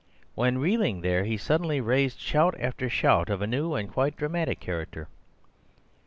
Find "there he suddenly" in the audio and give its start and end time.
1.01-1.79